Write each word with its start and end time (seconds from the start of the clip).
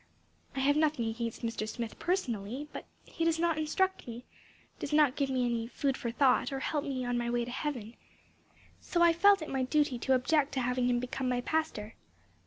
"I 0.55 0.61
have 0.61 0.75
nothing 0.75 1.05
against 1.07 1.43
Mr. 1.43 1.69
Smith 1.69 1.99
personally, 1.99 2.67
but 2.73 2.87
he 3.05 3.23
does 3.23 3.37
not 3.37 3.59
instruct 3.59 4.07
me, 4.07 4.25
does 4.79 4.91
not 4.91 5.15
give 5.15 5.29
me 5.29 5.45
any 5.45 5.67
food 5.67 5.95
for 5.95 6.09
thought, 6.09 6.51
or 6.51 6.59
help 6.59 6.83
me 6.85 7.05
on 7.05 7.19
my 7.19 7.29
way 7.29 7.45
to 7.45 7.51
heaven. 7.51 7.93
So 8.79 9.03
I 9.03 9.13
felt 9.13 9.43
it 9.43 9.47
my 9.49 9.61
duty 9.61 9.99
to 9.99 10.15
object 10.15 10.53
to 10.53 10.61
having 10.61 10.87
him 10.89 10.99
become 10.99 11.29
my 11.29 11.41
pastor. 11.41 11.93